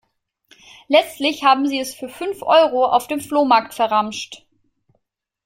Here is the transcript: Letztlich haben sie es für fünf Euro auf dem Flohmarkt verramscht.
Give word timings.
Letztlich 0.87 1.43
haben 1.43 1.67
sie 1.67 1.79
es 1.79 1.93
für 1.93 2.09
fünf 2.09 2.41
Euro 2.41 2.87
auf 2.87 3.05
dem 3.07 3.19
Flohmarkt 3.21 3.75
verramscht. 3.75 4.47